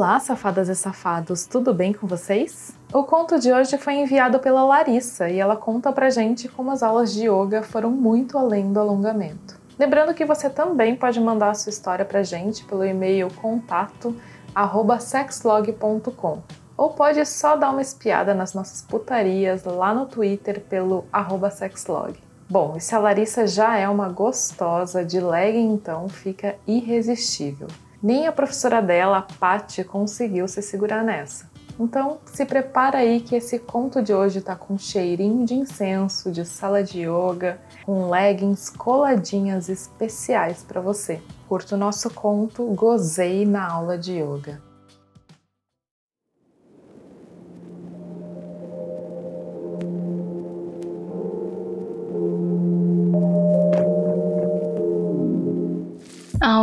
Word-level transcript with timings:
Olá, 0.00 0.18
safadas 0.18 0.70
e 0.70 0.74
safados, 0.74 1.44
tudo 1.44 1.74
bem 1.74 1.92
com 1.92 2.06
vocês? 2.06 2.74
O 2.90 3.04
conto 3.04 3.38
de 3.38 3.52
hoje 3.52 3.76
foi 3.76 3.96
enviado 3.96 4.38
pela 4.38 4.64
Larissa 4.64 5.28
e 5.28 5.38
ela 5.38 5.58
conta 5.58 5.92
pra 5.92 6.08
gente 6.08 6.48
como 6.48 6.70
as 6.70 6.82
aulas 6.82 7.12
de 7.12 7.28
yoga 7.28 7.62
foram 7.62 7.90
muito 7.90 8.38
além 8.38 8.72
do 8.72 8.80
alongamento. 8.80 9.60
Lembrando 9.78 10.14
que 10.14 10.24
você 10.24 10.48
também 10.48 10.96
pode 10.96 11.20
mandar 11.20 11.50
a 11.50 11.54
sua 11.54 11.68
história 11.68 12.02
pra 12.02 12.22
gente 12.22 12.64
pelo 12.64 12.82
e-mail 12.82 13.28
contato@sexlog.com 13.42 16.38
ou 16.78 16.90
pode 16.94 17.26
só 17.26 17.54
dar 17.54 17.68
uma 17.68 17.82
espiada 17.82 18.32
nas 18.32 18.54
nossas 18.54 18.80
putarias 18.80 19.64
lá 19.64 19.92
no 19.92 20.06
Twitter 20.06 20.62
pelo 20.62 21.04
sexlog. 21.52 22.18
Bom, 22.48 22.72
e 22.74 22.80
se 22.80 22.94
a 22.94 22.98
Larissa 22.98 23.46
já 23.46 23.76
é 23.76 23.86
uma 23.86 24.08
gostosa 24.08 25.04
de 25.04 25.20
legging, 25.20 25.74
então 25.74 26.08
fica 26.08 26.56
irresistível. 26.66 27.68
Nem 28.02 28.26
a 28.26 28.32
professora 28.32 28.80
dela, 28.80 29.26
Paty, 29.38 29.84
conseguiu 29.84 30.48
se 30.48 30.62
segurar 30.62 31.04
nessa. 31.04 31.50
Então, 31.78 32.18
se 32.26 32.44
prepara 32.44 32.98
aí 32.98 33.20
que 33.20 33.34
esse 33.34 33.58
conto 33.58 34.02
de 34.02 34.12
hoje 34.12 34.40
tá 34.40 34.54
com 34.54 34.76
cheirinho 34.76 35.46
de 35.46 35.54
incenso, 35.54 36.30
de 36.30 36.44
sala 36.44 36.82
de 36.82 37.00
yoga, 37.02 37.58
com 37.84 38.10
leggings 38.10 38.68
coladinhas 38.68 39.68
especiais 39.68 40.62
para 40.62 40.80
você. 40.80 41.22
Curta 41.48 41.74
o 41.74 41.78
nosso 41.78 42.10
conto, 42.10 42.64
gozei 42.74 43.46
na 43.46 43.66
aula 43.66 43.96
de 43.96 44.12
yoga. 44.12 44.69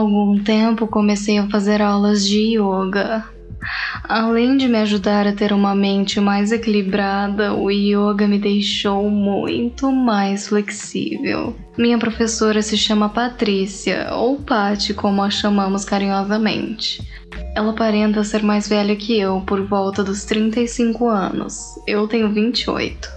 Algum 0.07 0.39
tempo 0.43 0.87
comecei 0.87 1.37
a 1.37 1.49
fazer 1.49 1.81
aulas 1.81 2.25
de 2.25 2.57
yoga. 2.57 3.25
Além 4.03 4.55
de 4.55 4.67
me 4.67 4.77
ajudar 4.77 5.27
a 5.27 5.33
ter 5.33 5.51
uma 5.51 5.75
mente 5.75 6.19
mais 6.19 6.51
equilibrada, 6.51 7.53
o 7.53 7.69
yoga 7.69 8.27
me 8.27 8.39
deixou 8.39 9.09
muito 9.09 9.91
mais 9.91 10.47
flexível. 10.47 11.55
Minha 11.77 11.97
professora 11.97 12.61
se 12.61 12.77
chama 12.77 13.09
Patrícia, 13.09 14.09
ou 14.13 14.37
Pati, 14.37 14.93
como 14.93 15.21
a 15.21 15.29
chamamos 15.29 15.83
carinhosamente. 15.83 17.01
Ela 17.55 17.71
aparenta 17.71 18.23
ser 18.23 18.43
mais 18.43 18.69
velha 18.69 18.95
que 18.95 19.19
eu, 19.19 19.41
por 19.41 19.65
volta 19.65 20.03
dos 20.03 20.23
35 20.23 21.07
anos. 21.09 21.79
Eu 21.85 22.07
tenho 22.07 22.31
28. 22.31 23.16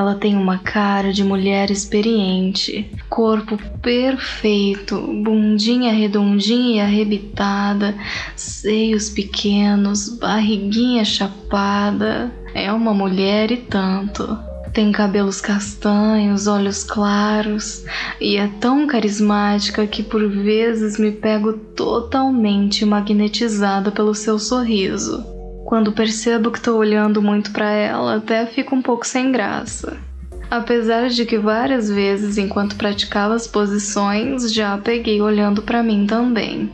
Ela 0.00 0.14
tem 0.14 0.34
uma 0.34 0.56
cara 0.56 1.12
de 1.12 1.22
mulher 1.22 1.70
experiente, 1.70 2.90
corpo 3.10 3.58
perfeito, 3.82 4.98
bundinha 4.98 5.92
redondinha 5.92 6.76
e 6.76 6.80
arrebitada, 6.80 7.94
seios 8.34 9.10
pequenos, 9.10 10.08
barriguinha 10.18 11.04
chapada. 11.04 12.32
É 12.54 12.72
uma 12.72 12.94
mulher 12.94 13.52
e 13.52 13.58
tanto. 13.58 14.38
Tem 14.72 14.90
cabelos 14.90 15.38
castanhos, 15.38 16.46
olhos 16.46 16.82
claros 16.82 17.84
e 18.18 18.38
é 18.38 18.48
tão 18.58 18.86
carismática 18.86 19.86
que 19.86 20.02
por 20.02 20.26
vezes 20.30 20.98
me 20.98 21.10
pego 21.12 21.52
totalmente 21.52 22.86
magnetizada 22.86 23.90
pelo 23.90 24.14
seu 24.14 24.38
sorriso. 24.38 25.39
Quando 25.70 25.92
percebo 25.92 26.50
que 26.50 26.58
estou 26.58 26.76
olhando 26.80 27.22
muito 27.22 27.52
para 27.52 27.70
ela, 27.70 28.16
até 28.16 28.44
fico 28.44 28.74
um 28.74 28.82
pouco 28.82 29.06
sem 29.06 29.30
graça. 29.30 29.98
Apesar 30.50 31.08
de 31.10 31.24
que 31.24 31.38
várias 31.38 31.88
vezes, 31.88 32.38
enquanto 32.38 32.74
praticava 32.74 33.36
as 33.36 33.46
posições, 33.46 34.52
já 34.52 34.76
peguei 34.78 35.22
olhando 35.22 35.62
para 35.62 35.80
mim 35.80 36.08
também. 36.08 36.68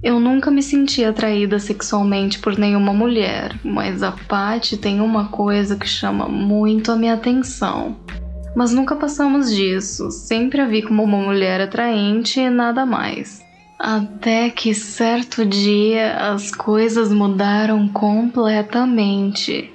Eu 0.00 0.20
nunca 0.20 0.48
me 0.48 0.62
senti 0.62 1.04
atraída 1.04 1.58
sexualmente 1.58 2.38
por 2.38 2.56
nenhuma 2.56 2.94
mulher, 2.94 3.58
mas 3.64 4.04
a 4.04 4.12
Patty 4.12 4.76
tem 4.76 5.00
uma 5.00 5.26
coisa 5.26 5.74
que 5.74 5.88
chama 5.88 6.28
muito 6.28 6.92
a 6.92 6.96
minha 6.96 7.14
atenção. 7.14 7.96
Mas 8.54 8.72
nunca 8.72 8.94
passamos 8.94 9.52
disso, 9.52 10.08
sempre 10.12 10.60
a 10.60 10.66
vi 10.66 10.82
como 10.82 11.02
uma 11.02 11.18
mulher 11.18 11.60
atraente 11.60 12.38
e 12.38 12.48
nada 12.48 12.86
mais. 12.86 13.44
Até 13.78 14.48
que 14.48 14.74
certo 14.74 15.44
dia 15.44 16.16
as 16.16 16.50
coisas 16.50 17.12
mudaram 17.12 17.86
completamente. 17.88 19.70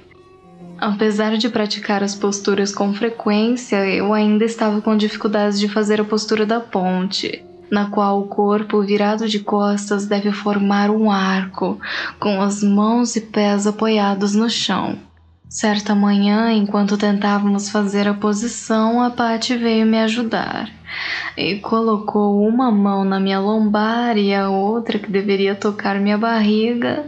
Apesar 0.76 1.36
de 1.38 1.48
praticar 1.48 2.02
as 2.02 2.16
posturas 2.16 2.74
com 2.74 2.92
frequência, 2.92 3.86
eu 3.86 4.12
ainda 4.12 4.44
estava 4.44 4.82
com 4.82 4.96
dificuldades 4.96 5.60
de 5.60 5.68
fazer 5.68 6.00
a 6.00 6.04
postura 6.04 6.44
da 6.44 6.58
ponte, 6.58 7.44
na 7.70 7.88
qual 7.88 8.20
o 8.20 8.26
corpo 8.26 8.82
virado 8.82 9.28
de 9.28 9.38
costas 9.38 10.06
deve 10.06 10.32
formar 10.32 10.90
um 10.90 11.08
arco, 11.08 11.78
com 12.18 12.42
as 12.42 12.60
mãos 12.60 13.14
e 13.14 13.20
pés 13.20 13.68
apoiados 13.68 14.34
no 14.34 14.50
chão. 14.50 14.98
Certa 15.52 15.94
manhã, 15.94 16.50
enquanto 16.50 16.96
tentávamos 16.96 17.68
fazer 17.68 18.08
a 18.08 18.14
posição, 18.14 19.02
a 19.02 19.10
Patty 19.10 19.54
veio 19.54 19.84
me 19.84 19.98
ajudar 19.98 20.70
e 21.36 21.56
colocou 21.56 22.40
uma 22.40 22.70
mão 22.70 23.04
na 23.04 23.20
minha 23.20 23.38
lombar 23.38 24.16
e 24.16 24.34
a 24.34 24.48
outra, 24.48 24.98
que 24.98 25.10
deveria 25.10 25.54
tocar 25.54 26.00
minha 26.00 26.16
barriga, 26.16 27.04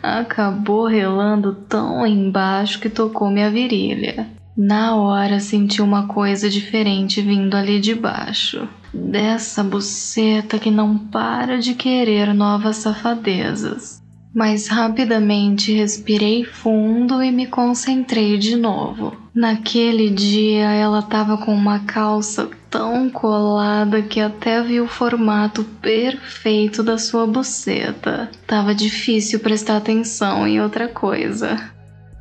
acabou 0.00 0.86
relando 0.86 1.52
tão 1.68 2.06
embaixo 2.06 2.78
que 2.78 2.88
tocou 2.88 3.30
minha 3.30 3.50
virilha. 3.50 4.28
Na 4.56 4.94
hora 4.94 5.40
senti 5.40 5.82
uma 5.82 6.06
coisa 6.06 6.48
diferente 6.48 7.20
vindo 7.20 7.56
ali 7.56 7.80
de 7.80 7.96
baixo. 7.96 8.68
Dessa 8.94 9.64
buceta 9.64 10.56
que 10.56 10.70
não 10.70 10.96
para 10.96 11.58
de 11.58 11.74
querer 11.74 12.32
novas 12.32 12.76
safadezas 12.76 14.06
mas 14.38 14.68
rapidamente 14.68 15.72
respirei 15.72 16.44
fundo 16.44 17.20
e 17.20 17.32
me 17.32 17.44
concentrei 17.44 18.38
de 18.38 18.54
novo. 18.54 19.12
Naquele 19.34 20.10
dia 20.10 20.72
ela 20.72 21.00
estava 21.00 21.36
com 21.36 21.52
uma 21.52 21.80
calça 21.80 22.48
tão 22.70 23.10
colada 23.10 24.00
que 24.00 24.20
até 24.20 24.62
vi 24.62 24.80
o 24.80 24.86
formato 24.86 25.64
perfeito 25.82 26.84
da 26.84 26.98
sua 26.98 27.26
buceta. 27.26 28.30
Tava 28.46 28.72
difícil 28.72 29.40
prestar 29.40 29.78
atenção 29.78 30.46
em 30.46 30.60
outra 30.62 30.86
coisa. 30.86 31.56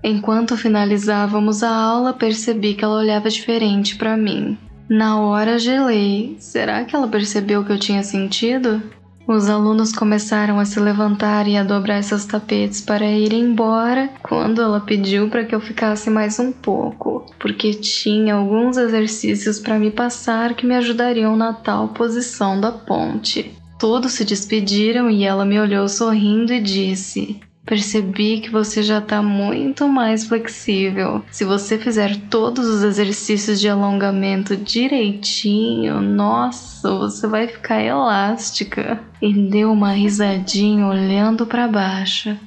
Enquanto 0.04 0.58
finalizávamos 0.58 1.62
a 1.62 1.70
aula, 1.70 2.14
percebi 2.14 2.74
que 2.74 2.84
ela 2.84 2.98
olhava 2.98 3.30
diferente 3.30 3.96
para 3.96 4.18
mim. 4.18 4.58
Na 4.90 5.20
hora 5.20 5.60
gelei. 5.60 6.36
Será 6.40 6.84
que 6.84 6.96
ela 6.96 7.08
percebeu 7.08 7.62
o 7.62 7.66
que 7.66 7.74
eu 7.74 7.80
tinha 7.80 8.02
sentido? 8.02 8.82
Os 9.28 9.50
alunos 9.50 9.92
começaram 9.92 10.58
a 10.58 10.64
se 10.64 10.80
levantar 10.80 11.50
e 11.50 11.58
a 11.58 11.64
dobrar 11.64 12.02
seus 12.02 12.24
tapetes 12.24 12.80
para 12.80 13.06
ir 13.06 13.34
embora 13.34 14.10
quando 14.24 14.62
ela 14.62 14.80
pediu 14.80 15.30
para 15.30 15.44
que 15.44 15.54
eu 15.54 15.60
ficasse 15.60 16.10
mais 16.10 16.40
um 16.40 16.54
pouco, 16.54 17.26
porque 17.38 17.72
tinha 17.74 18.36
alguns 18.36 18.78
exercícios 18.78 19.60
para 19.60 19.78
me 19.78 19.92
passar 19.92 20.54
que 20.54 20.66
me 20.66 20.76
ajudariam 20.76 21.36
na 21.36 21.52
tal 21.52 21.90
posição 21.90 22.62
da 22.62 22.72
ponte. 22.72 23.52
Todos 23.78 24.14
se 24.14 24.24
despediram 24.24 25.10
e 25.10 25.26
ela 25.26 25.44
me 25.44 25.60
olhou 25.60 25.90
sorrindo 25.90 26.54
e 26.54 26.62
disse: 26.62 27.42
Percebi 27.68 28.40
que 28.40 28.50
você 28.50 28.82
já 28.82 29.00
está 29.00 29.22
muito 29.22 29.90
mais 29.90 30.24
flexível. 30.24 31.22
Se 31.30 31.44
você 31.44 31.78
fizer 31.78 32.16
todos 32.30 32.66
os 32.66 32.82
exercícios 32.82 33.60
de 33.60 33.68
alongamento 33.68 34.56
direitinho, 34.56 36.00
nossa, 36.00 36.90
você 36.98 37.28
vai 37.28 37.46
ficar 37.46 37.84
elástica. 37.84 39.02
E 39.22 39.34
deu 39.34 39.74
uma 39.74 39.92
risadinha 39.92 40.88
olhando 40.88 41.46
para 41.46 41.68
baixo. 41.68 42.38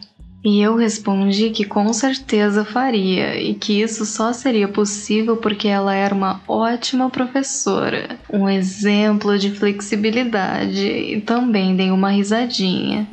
E 0.42 0.62
eu 0.62 0.74
respondi 0.74 1.50
que 1.50 1.66
com 1.66 1.92
certeza 1.92 2.64
faria 2.64 3.38
e 3.38 3.52
que 3.52 3.82
isso 3.82 4.06
só 4.06 4.32
seria 4.32 4.68
possível 4.68 5.36
porque 5.36 5.68
ela 5.68 5.94
era 5.94 6.14
uma 6.14 6.40
ótima 6.48 7.10
professora, 7.10 8.18
um 8.32 8.48
exemplo 8.48 9.38
de 9.38 9.50
flexibilidade 9.50 10.86
e 10.86 11.20
também 11.20 11.76
dei 11.76 11.90
uma 11.90 12.08
risadinha. 12.10 13.06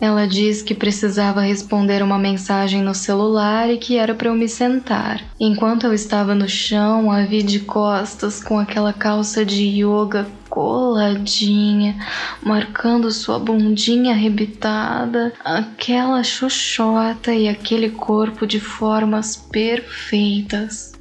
Ela 0.00 0.26
disse 0.26 0.62
que 0.62 0.74
precisava 0.74 1.40
responder 1.40 2.02
uma 2.02 2.18
mensagem 2.18 2.82
no 2.82 2.94
celular 2.94 3.70
e 3.70 3.78
que 3.78 3.96
era 3.96 4.14
para 4.14 4.28
eu 4.28 4.34
me 4.34 4.48
sentar. 4.48 5.22
Enquanto 5.40 5.84
eu 5.84 5.94
estava 5.94 6.34
no 6.34 6.48
chão, 6.48 7.10
a 7.10 7.22
vi 7.22 7.42
de 7.42 7.60
costas 7.60 8.42
com 8.42 8.58
aquela 8.58 8.92
calça 8.92 9.44
de 9.44 9.62
yoga 9.64 10.26
coladinha, 10.50 11.96
marcando 12.42 13.10
sua 13.10 13.38
bundinha 13.38 14.12
arrebitada, 14.12 15.32
aquela 15.44 16.22
xoxota 16.22 17.34
e 17.34 17.48
aquele 17.48 17.90
corpo 17.90 18.46
de 18.46 18.58
formas 18.60 19.36
perfeitas. 19.36 20.94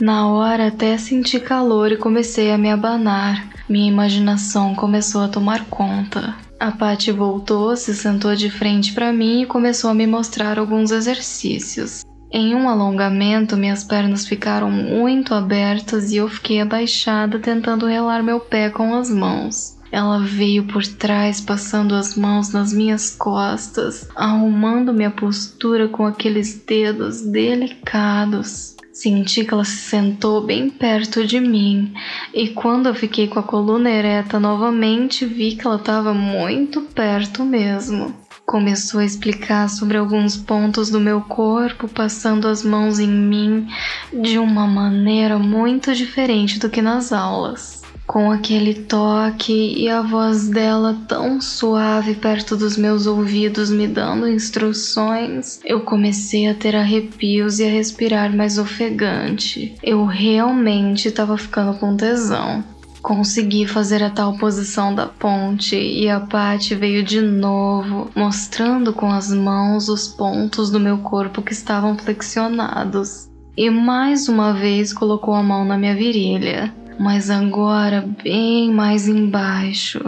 Na 0.00 0.28
hora 0.28 0.68
até 0.68 0.96
senti 0.96 1.38
calor 1.38 1.92
e 1.92 1.96
comecei 1.96 2.50
a 2.50 2.58
me 2.58 2.70
abanar. 2.70 3.48
Minha 3.68 3.88
imaginação 3.88 4.74
começou 4.74 5.22
a 5.22 5.28
tomar 5.28 5.66
conta. 5.66 6.34
A 6.62 6.70
Patty 6.70 7.10
voltou, 7.10 7.76
se 7.76 7.92
sentou 7.92 8.36
de 8.36 8.48
frente 8.48 8.92
para 8.92 9.12
mim 9.12 9.42
e 9.42 9.46
começou 9.46 9.90
a 9.90 9.94
me 9.94 10.06
mostrar 10.06 10.60
alguns 10.60 10.92
exercícios. 10.92 12.04
Em 12.30 12.54
um 12.54 12.68
alongamento, 12.68 13.56
minhas 13.56 13.82
pernas 13.82 14.28
ficaram 14.28 14.70
muito 14.70 15.34
abertas 15.34 16.12
e 16.12 16.18
eu 16.18 16.28
fiquei 16.28 16.60
abaixada 16.60 17.40
tentando 17.40 17.84
relar 17.84 18.22
meu 18.22 18.38
pé 18.38 18.70
com 18.70 18.94
as 18.94 19.10
mãos. 19.10 19.76
Ela 19.90 20.20
veio 20.20 20.64
por 20.68 20.86
trás, 20.86 21.40
passando 21.40 21.96
as 21.96 22.14
mãos 22.14 22.52
nas 22.52 22.72
minhas 22.72 23.10
costas, 23.10 24.08
arrumando 24.14 24.92
minha 24.92 25.10
postura 25.10 25.88
com 25.88 26.06
aqueles 26.06 26.62
dedos 26.64 27.22
delicados. 27.22 28.76
Senti 28.92 29.42
que 29.44 29.54
ela 29.54 29.64
se 29.64 29.76
sentou 29.76 30.42
bem 30.42 30.68
perto 30.68 31.26
de 31.26 31.40
mim, 31.40 31.94
e 32.34 32.48
quando 32.48 32.90
eu 32.90 32.94
fiquei 32.94 33.26
com 33.26 33.38
a 33.38 33.42
coluna 33.42 33.90
ereta 33.90 34.38
novamente, 34.38 35.24
vi 35.24 35.56
que 35.56 35.66
ela 35.66 35.76
estava 35.76 36.12
muito 36.12 36.82
perto 36.82 37.42
mesmo. 37.42 38.14
Começou 38.44 39.00
a 39.00 39.04
explicar 39.04 39.70
sobre 39.70 39.96
alguns 39.96 40.36
pontos 40.36 40.90
do 40.90 41.00
meu 41.00 41.22
corpo, 41.22 41.88
passando 41.88 42.46
as 42.46 42.62
mãos 42.62 42.98
em 42.98 43.08
mim 43.08 43.66
de 44.12 44.38
uma 44.38 44.66
maneira 44.66 45.38
muito 45.38 45.94
diferente 45.94 46.58
do 46.58 46.68
que 46.68 46.82
nas 46.82 47.12
aulas 47.12 47.81
com 48.06 48.30
aquele 48.30 48.74
toque 48.74 49.74
e 49.76 49.88
a 49.88 50.02
voz 50.02 50.48
dela 50.48 50.96
tão 51.08 51.40
suave 51.40 52.14
perto 52.14 52.56
dos 52.56 52.76
meus 52.76 53.06
ouvidos 53.06 53.70
me 53.70 53.86
dando 53.86 54.28
instruções, 54.28 55.60
eu 55.64 55.80
comecei 55.80 56.48
a 56.48 56.54
ter 56.54 56.76
arrepios 56.76 57.58
e 57.58 57.64
a 57.64 57.70
respirar 57.70 58.34
mais 58.34 58.58
ofegante. 58.58 59.74
Eu 59.82 60.04
realmente 60.04 61.08
estava 61.08 61.38
ficando 61.38 61.78
com 61.78 61.96
tesão. 61.96 62.62
Consegui 63.00 63.66
fazer 63.66 64.02
a 64.02 64.10
tal 64.10 64.36
posição 64.36 64.94
da 64.94 65.06
ponte 65.06 65.76
e 65.76 66.08
a 66.08 66.20
Patty 66.20 66.76
veio 66.76 67.02
de 67.02 67.20
novo, 67.20 68.08
mostrando 68.14 68.92
com 68.92 69.10
as 69.10 69.32
mãos 69.32 69.88
os 69.88 70.06
pontos 70.06 70.70
do 70.70 70.78
meu 70.78 70.98
corpo 70.98 71.42
que 71.42 71.52
estavam 71.52 71.98
flexionados. 71.98 73.28
E 73.56 73.68
mais 73.70 74.28
uma 74.28 74.52
vez 74.52 74.92
colocou 74.92 75.34
a 75.34 75.42
mão 75.42 75.64
na 75.64 75.76
minha 75.76 75.96
virilha 75.96 76.72
mas 76.98 77.30
agora 77.30 78.04
bem 78.22 78.70
mais 78.70 79.08
embaixo. 79.08 80.00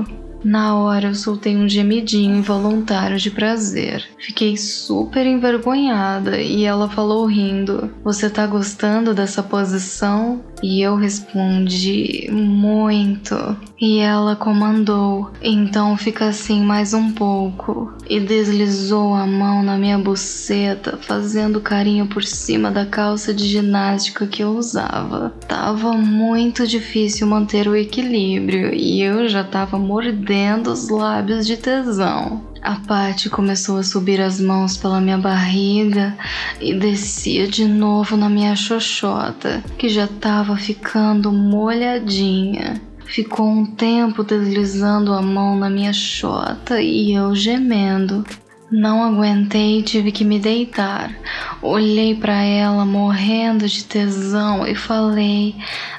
Na 0.44 0.76
hora 0.76 1.08
eu 1.08 1.14
soltei 1.14 1.56
um 1.56 1.66
gemidinho 1.66 2.36
involuntário 2.36 3.16
de 3.16 3.30
prazer. 3.30 4.04
Fiquei 4.18 4.58
super 4.58 5.26
envergonhada 5.26 6.38
e 6.38 6.64
ela 6.64 6.86
falou 6.86 7.24
rindo: 7.24 7.90
Você 8.04 8.28
tá 8.28 8.46
gostando 8.46 9.14
dessa 9.14 9.42
posição? 9.42 10.44
E 10.62 10.82
eu 10.82 10.96
respondi: 10.96 12.28
Muito. 12.30 13.34
E 13.80 13.98
ela 13.98 14.36
comandou: 14.36 15.30
Então 15.40 15.96
fica 15.96 16.26
assim 16.26 16.62
mais 16.62 16.92
um 16.92 17.12
pouco. 17.12 17.94
E 18.08 18.20
deslizou 18.20 19.14
a 19.14 19.26
mão 19.26 19.62
na 19.62 19.78
minha 19.78 19.98
buceta, 19.98 20.98
fazendo 21.00 21.60
carinho 21.60 22.06
por 22.06 22.22
cima 22.22 22.70
da 22.70 22.84
calça 22.84 23.32
de 23.32 23.46
ginástica 23.46 24.26
que 24.26 24.42
eu 24.42 24.50
usava. 24.50 25.30
Tava 25.48 25.92
muito 25.94 26.66
difícil 26.66 27.26
manter 27.26 27.66
o 27.66 27.74
equilíbrio 27.74 28.74
e 28.74 29.00
eu 29.00 29.26
já 29.26 29.42
tava 29.42 29.78
mordendo 29.78 30.33
mordendo 30.34 30.72
os 30.72 30.88
lábios 30.88 31.46
de 31.46 31.56
tesão. 31.56 32.42
A 32.60 32.74
Paty 32.74 33.30
começou 33.30 33.76
a 33.76 33.84
subir 33.84 34.20
as 34.20 34.40
mãos 34.40 34.76
pela 34.76 35.00
minha 35.00 35.16
barriga 35.16 36.16
e 36.60 36.74
descia 36.74 37.46
de 37.46 37.64
novo 37.64 38.16
na 38.16 38.28
minha 38.28 38.56
xoxota, 38.56 39.62
que 39.78 39.88
já 39.88 40.06
estava 40.06 40.56
ficando 40.56 41.30
molhadinha. 41.30 42.82
Ficou 43.06 43.46
um 43.46 43.64
tempo 43.64 44.24
deslizando 44.24 45.12
a 45.12 45.22
mão 45.22 45.56
na 45.56 45.70
minha 45.70 45.92
chota 45.92 46.80
e 46.80 47.12
eu 47.12 47.32
gemendo. 47.36 48.24
Não 48.70 49.04
aguentei 49.04 49.80
e 49.80 49.82
tive 49.82 50.10
que 50.10 50.24
me 50.24 50.38
deitar. 50.38 51.14
Olhei 51.60 52.14
para 52.14 52.42
ela 52.42 52.84
morrendo 52.84 53.68
de 53.68 53.84
tesão 53.84 54.66
e 54.66 54.74
falei: 54.74 55.54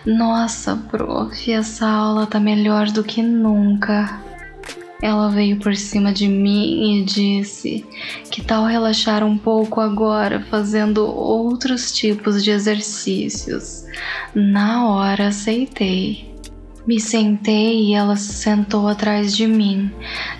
Nossa, 0.05 0.75
prof, 0.75 1.51
essa 1.51 1.87
aula 1.87 2.25
tá 2.25 2.39
melhor 2.39 2.87
do 2.87 3.03
que 3.03 3.21
nunca. 3.21 4.19
Ela 5.01 5.29
veio 5.29 5.57
por 5.57 5.75
cima 5.75 6.11
de 6.11 6.27
mim 6.27 6.99
e 6.99 7.03
disse: 7.03 7.85
Que 8.31 8.41
tal 8.41 8.65
relaxar 8.65 9.23
um 9.23 9.37
pouco 9.37 9.79
agora 9.79 10.41
fazendo 10.49 11.05
outros 11.05 11.91
tipos 11.91 12.43
de 12.43 12.49
exercícios? 12.49 13.85
Na 14.33 14.87
hora 14.89 15.27
aceitei. 15.27 16.34
Me 16.87 16.99
sentei 16.99 17.85
e 17.85 17.93
ela 17.95 18.15
se 18.15 18.33
sentou 18.33 18.87
atrás 18.87 19.35
de 19.35 19.47
mim. 19.47 19.91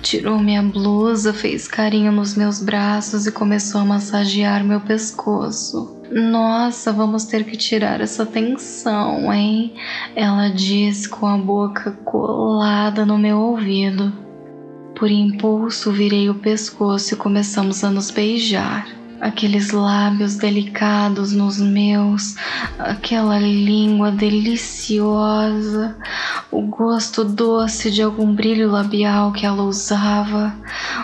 Tirou 0.04 0.38
minha 0.38 0.62
blusa, 0.62 1.34
fez 1.34 1.68
carinho 1.68 2.12
nos 2.12 2.36
meus 2.36 2.62
braços 2.62 3.26
e 3.26 3.32
começou 3.32 3.82
a 3.82 3.86
massagear 3.86 4.64
meu 4.64 4.80
pescoço. 4.80 6.00
Nossa, 6.12 6.94
vamos 6.94 7.26
ter 7.26 7.46
que 7.46 7.58
tirar 7.58 8.00
essa 8.00 8.28
tensão, 8.28 9.34
hein? 9.34 9.74
Ela 10.16 10.50
disse 10.50 11.10
com 11.10 11.26
a 11.26 11.36
boca 11.36 11.92
colada 12.06 13.08
no 13.08 13.18
meu 13.18 13.40
ouvido. 13.40 14.14
Por 14.96 15.10
impulso, 15.10 15.92
virei 15.92 16.30
o 16.30 16.36
pescoço 16.36 17.16
e 17.16 17.18
começamos 17.18 17.84
a 17.84 17.90
nos 17.90 18.12
beijar. 18.12 18.88
Aqueles 19.26 19.72
lábios 19.72 20.36
delicados 20.36 21.32
nos 21.32 21.60
meus, 21.60 22.36
aquela 22.78 23.40
língua 23.40 24.12
deliciosa, 24.12 25.98
o 26.52 26.62
gosto 26.62 27.24
doce 27.24 27.90
de 27.90 28.04
algum 28.04 28.36
brilho 28.36 28.70
labial 28.70 29.32
que 29.32 29.44
ela 29.44 29.64
usava. 29.64 30.56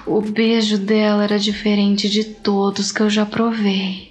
O 0.06 0.22
beijo 0.22 0.78
dela 0.78 1.24
era 1.24 1.40
diferente 1.40 2.08
de 2.08 2.24
todos 2.24 2.92
que 2.92 3.02
eu 3.02 3.10
já 3.10 3.26
provei. 3.26 4.11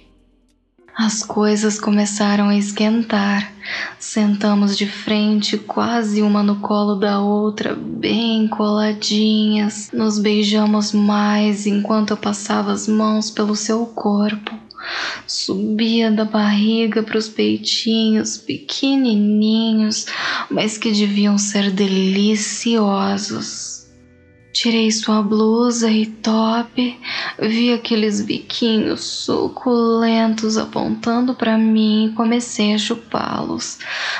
As 1.03 1.23
coisas 1.23 1.79
começaram 1.79 2.49
a 2.49 2.55
esquentar. 2.55 3.51
Sentamos 3.97 4.77
de 4.77 4.85
frente, 4.85 5.57
quase 5.57 6.21
uma 6.21 6.43
no 6.43 6.57
colo 6.57 6.93
da 6.93 7.19
outra, 7.19 7.73
bem 7.73 8.47
coladinhas. 8.47 9.89
Nos 9.91 10.19
beijamos 10.19 10.93
mais 10.93 11.65
enquanto 11.65 12.11
eu 12.11 12.17
passava 12.17 12.71
as 12.71 12.87
mãos 12.87 13.31
pelo 13.31 13.55
seu 13.55 13.83
corpo. 13.87 14.53
Subia 15.25 16.11
da 16.11 16.23
barriga 16.23 17.01
para 17.01 17.17
os 17.17 17.27
peitinhos 17.27 18.37
pequenininhos, 18.37 20.05
mas 20.51 20.77
que 20.77 20.91
deviam 20.91 21.35
ser 21.35 21.71
deliciosos. 21.71 23.80
Tirei 24.53 24.91
sua 24.91 25.21
blusa 25.21 25.89
e 25.89 26.05
top, 26.05 26.99
vi 27.39 27.71
aqueles 27.71 28.21
biquinhos 28.21 29.01
suculentos 29.01 30.57
apontando 30.57 31.33
para 31.33 31.57
mim 31.57 32.07
e 32.07 32.11
comecei 32.13 32.73
a 32.73 32.77
chupá-los, 32.77 33.79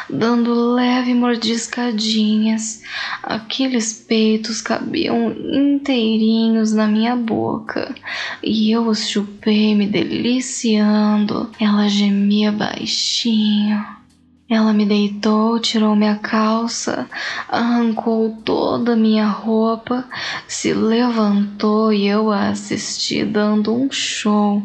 dando 0.10 0.74
leve 0.74 1.14
mordiscadinhas. 1.14 2.82
Aqueles 3.22 3.94
peitos 3.94 4.62
cabiam 4.62 5.32
inteirinhos 5.32 6.72
na 6.72 6.88
minha 6.88 7.16
boca 7.16 7.94
e 8.42 8.72
eu 8.72 8.88
os 8.88 9.10
chupei 9.10 9.76
me 9.76 9.86
deliciando. 9.86 11.52
Ela 11.60 11.90
gemia 11.90 12.54
baixinho. 12.54 14.01
Ela 14.54 14.74
me 14.74 14.86
deitou, 14.86 15.58
tirou 15.62 15.96
minha 15.96 16.18
calça, 16.18 17.10
arrancou 17.48 18.38
toda 18.44 18.98
minha 18.98 19.26
roupa, 19.26 20.04
se 20.46 20.74
levantou 20.74 21.94
e 21.94 22.06
eu 22.06 22.30
a 22.30 22.50
assisti 22.50 23.24
dando 23.24 23.74
um 23.74 23.90
show, 23.90 24.62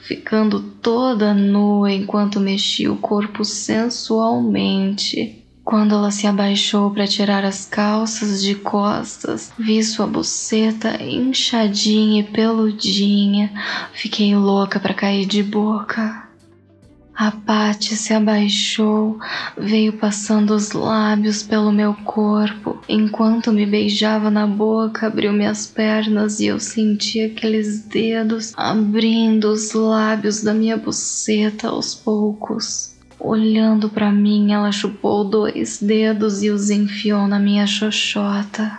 ficando 0.00 0.58
toda 0.58 1.32
nua 1.32 1.92
enquanto 1.92 2.40
mexia 2.40 2.92
o 2.92 2.96
corpo 2.96 3.44
sensualmente. 3.44 5.44
Quando 5.62 5.94
ela 5.94 6.10
se 6.10 6.26
abaixou 6.26 6.90
para 6.90 7.06
tirar 7.06 7.44
as 7.44 7.64
calças 7.64 8.42
de 8.42 8.56
costas, 8.56 9.52
vi 9.56 9.84
sua 9.84 10.08
buceta 10.08 11.00
inchadinha 11.00 12.22
e 12.22 12.24
peludinha. 12.24 13.52
Fiquei 13.92 14.34
louca 14.34 14.80
para 14.80 14.94
cair 14.94 15.26
de 15.26 15.44
boca. 15.44 16.27
A 17.20 17.32
Pati 17.32 17.96
se 17.96 18.14
abaixou, 18.14 19.18
veio 19.56 19.92
passando 19.94 20.54
os 20.54 20.70
lábios 20.70 21.42
pelo 21.42 21.72
meu 21.72 21.92
corpo. 21.92 22.80
Enquanto 22.88 23.52
me 23.52 23.66
beijava 23.66 24.30
na 24.30 24.46
boca, 24.46 25.08
abriu 25.08 25.32
minhas 25.32 25.66
pernas 25.66 26.38
e 26.38 26.46
eu 26.46 26.60
senti 26.60 27.20
aqueles 27.22 27.80
dedos 27.80 28.52
abrindo 28.56 29.50
os 29.50 29.72
lábios 29.72 30.44
da 30.44 30.54
minha 30.54 30.76
buceta 30.76 31.70
aos 31.70 31.92
poucos. 31.92 32.96
Olhando 33.18 33.88
para 33.88 34.12
mim, 34.12 34.52
ela 34.52 34.70
chupou 34.70 35.24
dois 35.24 35.82
dedos 35.82 36.44
e 36.44 36.50
os 36.50 36.70
enfiou 36.70 37.26
na 37.26 37.40
minha 37.40 37.66
xoxota. 37.66 38.78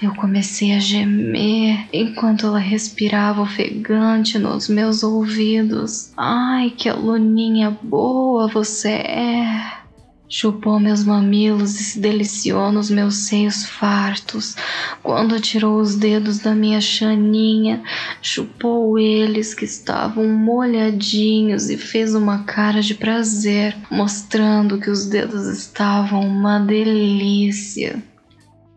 Eu 0.00 0.14
comecei 0.14 0.74
a 0.74 0.78
gemer 0.78 1.88
enquanto 1.92 2.46
ela 2.46 2.58
respirava 2.58 3.40
ofegante 3.40 4.38
nos 4.38 4.68
meus 4.68 5.02
ouvidos. 5.02 6.12
Ai, 6.16 6.70
que 6.70 6.88
aluninha 6.88 7.70
boa 7.82 8.46
você 8.48 8.90
é! 8.90 9.86
Chupou 10.28 10.80
meus 10.80 11.04
mamilos 11.04 11.78
e 11.78 11.84
se 11.84 12.00
deliciou 12.00 12.72
nos 12.72 12.90
meus 12.90 13.28
seios 13.28 13.64
fartos. 13.64 14.56
Quando 15.00 15.40
tirou 15.40 15.80
os 15.80 15.94
dedos 15.94 16.40
da 16.40 16.52
minha 16.52 16.80
chaninha, 16.80 17.82
chupou 18.20 18.98
eles 18.98 19.54
que 19.54 19.64
estavam 19.64 20.26
molhadinhos 20.26 21.70
e 21.70 21.78
fez 21.78 22.12
uma 22.12 22.42
cara 22.42 22.82
de 22.82 22.96
prazer, 22.96 23.76
mostrando 23.88 24.80
que 24.80 24.90
os 24.90 25.06
dedos 25.06 25.46
estavam 25.46 26.26
uma 26.26 26.58
delícia. 26.58 28.02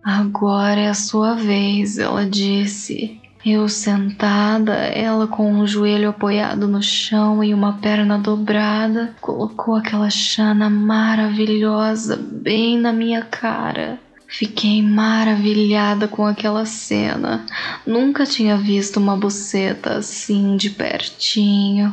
Agora 0.04 0.80
é 0.80 0.90
a 0.90 0.94
sua 0.94 1.36
vez, 1.36 1.98
ela 1.98 2.26
disse. 2.26 3.20
Eu 3.46 3.70
sentada, 3.70 4.74
ela 4.74 5.26
com 5.26 5.60
o 5.60 5.68
joelho 5.68 6.10
apoiado 6.10 6.68
no 6.68 6.84
chão 6.84 7.42
e 7.42 7.54
uma 7.54 7.74
perna 7.74 8.18
dobrada, 8.18 9.16
colocou 9.22 9.76
aquela 9.76 10.10
chana 10.10 10.70
maravilhosa 10.70 12.18
bem 12.18 12.78
na 12.78 12.92
minha 12.92 13.22
cara. 13.22 13.98
Fiquei 14.28 14.84
maravilhada 14.84 16.08
com 16.08 16.24
aquela 16.24 16.64
cena. 16.64 17.46
Nunca 17.86 18.28
tinha 18.28 18.56
visto 18.56 18.98
uma 18.98 19.18
buceta 19.18 19.94
assim 19.94 20.56
de 20.56 20.70
pertinho. 20.70 21.92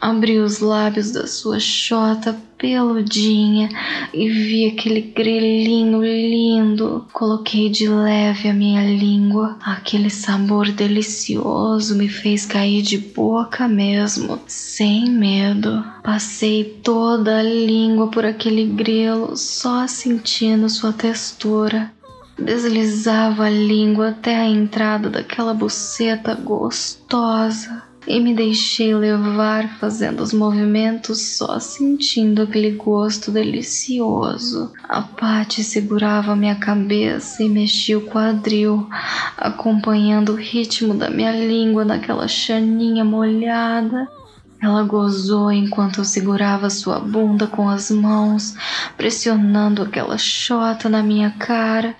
Abri 0.00 0.38
os 0.38 0.60
lábios 0.60 1.10
da 1.10 1.26
sua 1.26 1.58
chota 1.58 2.36
peludinha 2.64 3.68
e 4.14 4.26
vi 4.26 4.66
aquele 4.66 5.02
grelhinho 5.02 6.00
lindo. 6.02 7.06
Coloquei 7.12 7.68
de 7.68 7.86
leve 7.86 8.48
a 8.48 8.54
minha 8.54 8.82
língua. 8.82 9.58
Aquele 9.62 10.08
sabor 10.08 10.72
delicioso 10.72 11.94
me 11.94 12.08
fez 12.08 12.46
cair 12.46 12.80
de 12.80 12.96
boca 12.96 13.68
mesmo, 13.68 14.40
sem 14.46 15.10
medo. 15.10 15.84
Passei 16.02 16.64
toda 16.82 17.40
a 17.40 17.42
língua 17.42 18.08
por 18.08 18.24
aquele 18.24 18.64
grelo, 18.64 19.36
só 19.36 19.86
sentindo 19.86 20.70
sua 20.70 20.94
textura. 20.94 21.92
Deslizava 22.38 23.44
a 23.44 23.50
língua 23.50 24.08
até 24.08 24.36
a 24.36 24.48
entrada 24.48 25.10
daquela 25.10 25.52
buceta 25.52 26.34
gostosa 26.34 27.83
e 28.06 28.20
me 28.20 28.34
deixei 28.34 28.94
levar 28.94 29.78
fazendo 29.78 30.22
os 30.22 30.32
movimentos 30.32 31.36
só 31.36 31.58
sentindo 31.58 32.42
aquele 32.42 32.72
gosto 32.72 33.30
delicioso. 33.30 34.72
A 34.88 35.00
Patty 35.00 35.64
segurava 35.64 36.36
minha 36.36 36.54
cabeça 36.54 37.42
e 37.42 37.48
mexia 37.48 37.98
o 37.98 38.02
quadril, 38.06 38.88
acompanhando 39.36 40.32
o 40.32 40.36
ritmo 40.36 40.94
da 40.94 41.08
minha 41.08 41.32
língua 41.32 41.84
naquela 41.84 42.28
chaninha 42.28 43.04
molhada. 43.04 44.08
Ela 44.60 44.82
gozou 44.82 45.52
enquanto 45.52 45.98
eu 45.98 46.04
segurava 46.04 46.70
sua 46.70 46.98
bunda 46.98 47.46
com 47.46 47.68
as 47.68 47.90
mãos, 47.90 48.54
pressionando 48.96 49.82
aquela 49.82 50.16
chota 50.16 50.88
na 50.88 51.02
minha 51.02 51.30
cara 51.30 51.94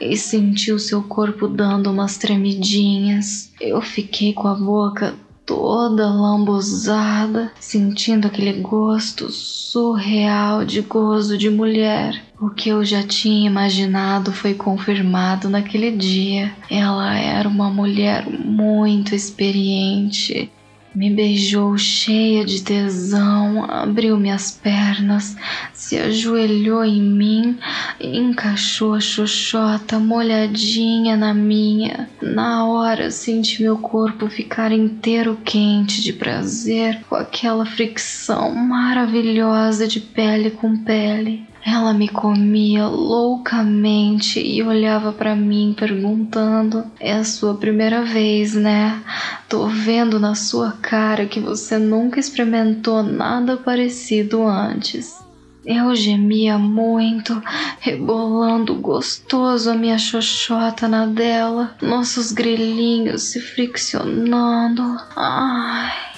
e 0.00 0.16
sentiu 0.16 0.78
seu 0.78 1.02
corpo 1.02 1.46
dando 1.46 1.90
umas 1.90 2.18
tremidinhas. 2.18 3.52
Eu 3.60 3.80
fiquei 3.80 4.32
com 4.32 4.48
a 4.48 4.54
boca 4.54 5.14
toda 5.46 6.08
lambuzada, 6.08 7.52
sentindo 7.60 8.26
aquele 8.26 8.60
gosto 8.60 9.30
surreal 9.30 10.64
de 10.64 10.80
gozo 10.80 11.36
de 11.36 11.50
mulher. 11.50 12.22
O 12.40 12.50
que 12.50 12.68
eu 12.68 12.84
já 12.84 13.02
tinha 13.02 13.46
imaginado 13.46 14.32
foi 14.32 14.54
confirmado 14.54 15.48
naquele 15.48 15.90
dia. 15.90 16.54
Ela 16.70 17.16
era 17.16 17.48
uma 17.48 17.70
mulher 17.70 18.28
muito 18.28 19.14
experiente 19.14 20.50
me 20.94 21.10
beijou 21.10 21.76
cheia 21.76 22.44
de 22.44 22.62
tesão, 22.62 23.64
abriu 23.68 24.16
minhas 24.16 24.50
pernas, 24.50 25.36
se 25.72 25.98
ajoelhou 25.98 26.84
em 26.84 27.02
mim 27.02 27.58
encaixou 28.00 28.94
a 28.94 29.00
xoxota 29.00 29.98
molhadinha 29.98 31.16
na 31.16 31.34
minha. 31.34 32.08
Na 32.22 32.66
hora 32.66 33.10
senti 33.10 33.62
meu 33.62 33.78
corpo 33.78 34.28
ficar 34.28 34.72
inteiro 34.72 35.38
quente 35.44 36.02
de 36.02 36.12
prazer 36.12 37.00
com 37.08 37.16
aquela 37.16 37.66
fricção 37.66 38.54
maravilhosa 38.54 39.86
de 39.86 40.00
pele 40.00 40.50
com 40.50 40.76
pele. 40.76 41.46
Ela 41.66 41.94
me 41.94 42.08
comia 42.08 42.86
loucamente 42.86 44.38
e 44.38 44.62
olhava 44.62 45.12
para 45.12 45.34
mim 45.34 45.74
perguntando: 45.74 46.84
"É 47.00 47.14
a 47.14 47.24
sua 47.24 47.54
primeira 47.54 48.04
vez, 48.04 48.54
né? 48.54 49.02
Tô 49.48 49.66
vendo 49.66 50.20
na 50.20 50.34
sua 50.34 50.72
cara 50.72 51.24
que 51.24 51.40
você 51.40 51.78
nunca 51.78 52.20
experimentou 52.20 53.02
nada 53.02 53.56
parecido 53.56 54.46
antes." 54.46 55.24
Eu 55.64 55.94
gemia 55.94 56.58
muito, 56.58 57.42
rebolando 57.80 58.74
gostoso 58.74 59.70
a 59.70 59.74
minha 59.74 59.96
xoxota 59.96 60.86
na 60.86 61.06
dela, 61.06 61.74
nossos 61.80 62.32
grelhinhos 62.32 63.22
se 63.22 63.40
friccionando. 63.40 64.82
Ai. 65.16 66.13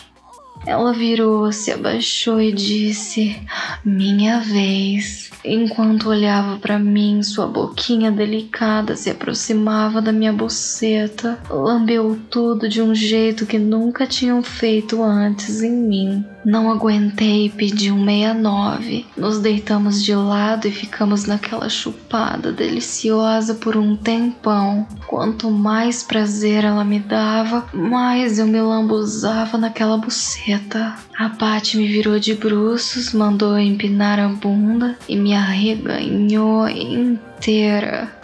Ela 0.66 0.92
virou, 0.92 1.52
se 1.52 1.70
abaixou 1.70 2.40
e 2.40 2.52
disse: 2.52 3.40
Minha 3.84 4.40
vez. 4.40 5.30
Enquanto 5.44 6.08
olhava 6.08 6.58
para 6.58 6.76
mim, 6.76 7.22
sua 7.22 7.46
boquinha 7.46 8.10
delicada 8.10 8.96
se 8.96 9.08
aproximava 9.08 10.02
da 10.02 10.10
minha 10.10 10.32
buceta, 10.32 11.38
lambeu 11.48 12.18
tudo 12.28 12.68
de 12.68 12.82
um 12.82 12.92
jeito 12.92 13.46
que 13.46 13.60
nunca 13.60 14.08
tinham 14.08 14.42
feito 14.42 15.00
antes 15.00 15.62
em 15.62 15.70
mim. 15.70 16.24
Não 16.46 16.70
aguentei 16.70 17.46
e 17.46 17.50
pedi 17.50 17.90
um 17.90 18.04
69. 18.04 19.04
Nos 19.16 19.40
deitamos 19.40 20.00
de 20.00 20.14
lado 20.14 20.68
e 20.68 20.70
ficamos 20.70 21.26
naquela 21.26 21.68
chupada 21.68 22.52
deliciosa 22.52 23.54
por 23.54 23.76
um 23.76 23.96
tempão. 23.96 24.86
Quanto 25.08 25.50
mais 25.50 26.04
prazer 26.04 26.62
ela 26.62 26.84
me 26.84 27.00
dava, 27.00 27.66
mais 27.74 28.38
eu 28.38 28.46
me 28.46 28.60
lambuzava 28.60 29.58
naquela 29.58 29.98
buceta. 29.98 30.94
A 31.18 31.30
Paty 31.30 31.78
me 31.78 31.88
virou 31.88 32.20
de 32.20 32.34
bruços, 32.34 33.12
mandou 33.12 33.58
empinar 33.58 34.20
a 34.20 34.28
bunda 34.28 34.96
e 35.08 35.16
me 35.16 35.34
arreganhou 35.34 36.68
inteira. 36.68 37.35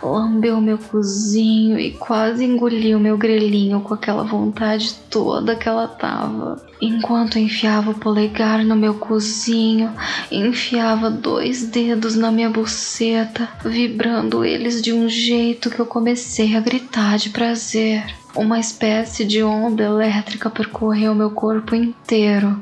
Lambeu 0.03 0.61
meu 0.61 0.79
cozinho 0.79 1.79
e 1.79 1.93
quase 1.93 2.45
engoliu 2.45 2.99
meu 2.99 3.17
grelhinho 3.17 3.81
com 3.81 3.95
aquela 3.95 4.25
vontade 4.25 4.95
toda 5.09 5.57
que 5.57 5.69
ela 5.69 5.87
tava. 5.87 6.61
Enquanto 6.81 7.39
enfiava 7.39 7.93
o 7.93 7.99
polegar 7.99 8.65
no 8.65 8.75
meu 8.75 8.95
cozinho, 8.95 9.93
enfiava 10.31 11.09
dois 11.11 11.65
dedos 11.65 12.17
na 12.17 12.33
minha 12.33 12.51
buceta, 12.51 13.49
vibrando 13.65 14.45
eles 14.45 14.83
de 14.83 14.93
um 14.93 15.09
jeito 15.09 15.71
que 15.71 15.79
eu 15.79 15.87
comecei 15.87 16.57
a 16.57 16.61
gritar 16.61 17.19
de 17.19 17.31
prazer. 17.31 18.22
Uma 18.35 18.59
espécie 18.59 19.27
de 19.27 19.43
onda 19.43 19.83
elétrica 19.83 20.49
percorreu 20.49 21.15
meu 21.15 21.31
corpo 21.31 21.75
inteiro 21.75 22.59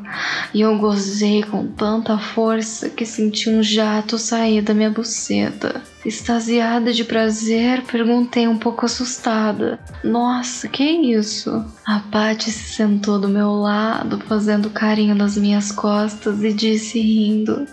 e 0.53 0.61
eu 0.61 0.77
gozei 0.79 1.45
com 1.45 1.67
tanta 1.67 2.19
força 2.19 2.91
que 2.91 3.07
senti 3.07 3.49
um 3.49 3.63
jato 3.63 4.19
sair 4.19 4.63
da 4.63 4.75
minha 4.75 4.91
buceta. 4.91 5.81
Extasiada 6.05 6.93
de 6.93 7.05
prazer, 7.05 7.83
perguntei 7.83 8.49
um 8.49 8.59
pouco 8.59 8.87
assustada: 8.87 9.79
Nossa, 10.03 10.67
que 10.67 10.83
isso? 10.83 11.65
A 11.87 12.01
Patty 12.01 12.51
se 12.51 12.75
sentou 12.75 13.21
do 13.21 13.29
meu 13.29 13.53
lado, 13.53 14.19
fazendo 14.27 14.71
carinho 14.71 15.15
nas 15.15 15.37
minhas 15.37 15.71
costas 15.71 16.43
e 16.43 16.53
disse 16.53 16.99
rindo: 16.99 17.67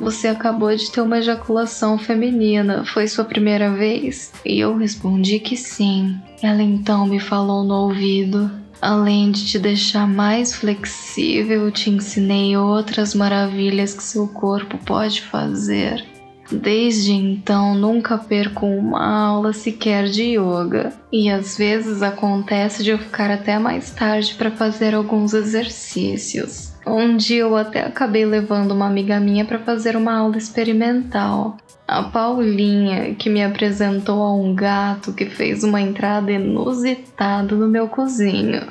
você 0.00 0.28
acabou 0.28 0.74
de 0.74 0.90
ter 0.90 1.00
uma 1.00 1.18
ejaculação 1.18 1.98
feminina. 1.98 2.84
Foi 2.84 3.06
sua 3.08 3.24
primeira 3.24 3.72
vez? 3.72 4.32
E 4.44 4.60
eu 4.60 4.76
respondi 4.76 5.38
que 5.38 5.56
sim. 5.56 6.16
Ela 6.42 6.62
então 6.62 7.06
me 7.06 7.18
falou 7.18 7.64
no 7.64 7.74
ouvido. 7.74 8.50
Além 8.80 9.30
de 9.30 9.46
te 9.46 9.58
deixar 9.58 10.06
mais 10.06 10.54
flexível, 10.54 11.70
te 11.70 11.90
ensinei 11.90 12.56
outras 12.56 13.14
maravilhas 13.14 13.94
que 13.94 14.02
seu 14.02 14.28
corpo 14.28 14.78
pode 14.78 15.22
fazer. 15.22 16.04
Desde 16.52 17.12
então, 17.12 17.74
nunca 17.74 18.16
perco 18.16 18.66
uma 18.66 19.26
aula 19.26 19.52
sequer 19.52 20.04
de 20.04 20.36
yoga, 20.36 20.92
e 21.12 21.28
às 21.28 21.56
vezes 21.56 22.02
acontece 22.02 22.84
de 22.84 22.90
eu 22.90 22.98
ficar 22.98 23.30
até 23.30 23.58
mais 23.58 23.90
tarde 23.90 24.34
para 24.34 24.50
fazer 24.50 24.94
alguns 24.94 25.34
exercícios. 25.34 26.65
Um 26.86 27.16
dia 27.16 27.40
eu 27.40 27.56
até 27.56 27.84
acabei 27.84 28.24
levando 28.24 28.70
uma 28.70 28.86
amiga 28.86 29.18
minha 29.18 29.44
para 29.44 29.58
fazer 29.58 29.96
uma 29.96 30.16
aula 30.18 30.38
experimental. 30.38 31.56
A 31.88 32.04
Paulinha, 32.04 33.12
que 33.16 33.28
me 33.28 33.42
apresentou 33.42 34.22
a 34.22 34.32
um 34.32 34.54
gato 34.54 35.12
que 35.12 35.26
fez 35.26 35.64
uma 35.64 35.80
entrada 35.80 36.30
inusitada 36.30 37.56
no 37.56 37.66
meu 37.66 37.88
cozinho. 37.88 38.68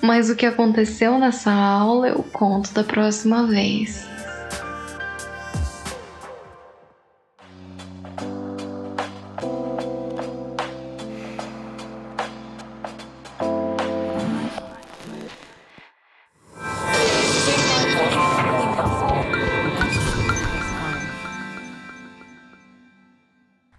Mas 0.00 0.30
o 0.30 0.36
que 0.36 0.46
aconteceu 0.46 1.18
nessa 1.18 1.52
aula 1.52 2.08
eu 2.08 2.22
conto 2.32 2.72
da 2.72 2.84
próxima 2.84 3.44
vez. 3.44 4.08